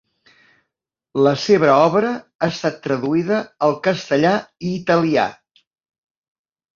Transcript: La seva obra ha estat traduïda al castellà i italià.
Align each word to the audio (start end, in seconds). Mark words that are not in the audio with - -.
La 1.25 1.33
seva 1.41 1.67
obra 1.73 2.13
ha 2.41 2.49
estat 2.53 2.79
traduïda 2.85 3.37
al 3.67 3.75
castellà 3.89 4.31
i 4.71 4.73
italià. 4.79 5.27